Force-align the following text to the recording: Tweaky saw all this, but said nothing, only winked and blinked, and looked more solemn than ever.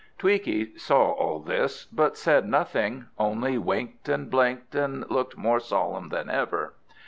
Tweaky 0.17 0.79
saw 0.79 1.11
all 1.11 1.39
this, 1.41 1.85
but 1.85 2.17
said 2.17 2.47
nothing, 2.49 3.05
only 3.19 3.59
winked 3.59 4.09
and 4.09 4.31
blinked, 4.31 4.73
and 4.73 5.07
looked 5.11 5.37
more 5.37 5.59
solemn 5.59 6.09
than 6.09 6.27
ever. 6.27 6.73